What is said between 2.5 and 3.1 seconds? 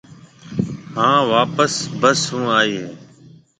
آئي هيَ۔